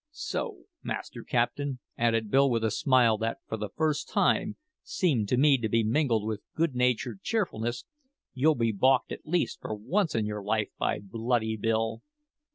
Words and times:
So, 0.09 0.63
Master 0.81 1.23
Captain," 1.23 1.77
added 1.95 2.31
Bill 2.31 2.49
with 2.49 2.63
a 2.63 2.71
smile 2.71 3.19
that, 3.19 3.37
for 3.45 3.55
the 3.55 3.69
first 3.69 4.09
time, 4.09 4.55
seemed 4.81 5.27
to 5.29 5.37
me 5.37 5.59
to 5.59 5.69
be 5.69 5.83
mingled 5.83 6.25
with 6.25 6.41
good 6.55 6.73
natured 6.73 7.21
cheerfulness, 7.21 7.85
"you'll 8.33 8.55
be 8.55 8.71
balked 8.71 9.11
at 9.11 9.27
least 9.27 9.61
for 9.61 9.75
once 9.75 10.15
in 10.15 10.25
your 10.25 10.41
life 10.43 10.69
by 10.79 10.97
Bloody 10.99 11.55
Bill." 11.55 12.01